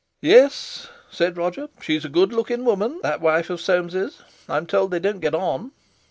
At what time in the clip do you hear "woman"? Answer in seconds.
2.65-2.99